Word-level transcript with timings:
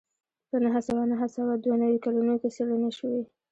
په 0.49 0.55
نهه 0.63 0.81
سوه 0.87 1.03
نهه 1.11 1.27
سوه 1.35 1.51
دوه 1.63 1.75
نوي 1.83 1.97
کلونو 2.05 2.33
کې 2.41 2.49
څېړنې 2.55 2.91
شوې 2.97 3.21